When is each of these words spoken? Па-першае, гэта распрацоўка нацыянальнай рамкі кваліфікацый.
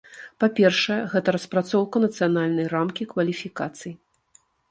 Па-першае, 0.43 0.95
гэта 1.11 1.33
распрацоўка 1.35 2.01
нацыянальнай 2.07 2.67
рамкі 2.75 3.09
кваліфікацый. 3.13 3.93